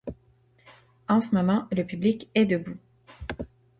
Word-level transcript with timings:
En 1.07 1.21
ce 1.21 1.35
moment, 1.35 1.67
le 1.71 1.83
public 1.85 2.27
est 2.33 2.47
debout. 2.47 2.79